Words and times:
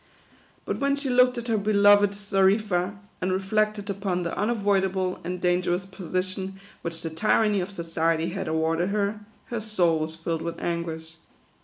But 0.65 0.79
when 0.79 0.95
she 0.95 1.11
looked 1.11 1.37
at 1.37 1.47
her 1.47 1.59
be 1.59 1.73
loved 1.73 2.15
Xarifa, 2.15 2.97
and 3.21 3.31
reflected 3.31 3.87
upon 3.87 4.23
the 4.23 4.35
unavoidable 4.35 5.19
and 5.23 5.39
dangerous 5.39 5.85
position 5.85 6.59
which 6.81 7.03
the 7.03 7.11
tyranny 7.11 7.59
of 7.61 7.69
society 7.69 8.29
had 8.29 8.47
awarded 8.47 8.89
her, 8.89 9.19
her 9.51 9.61
soul 9.61 9.99
was 9.99 10.15
filled 10.15 10.41
with 10.41 10.59
anguish. 10.59 11.17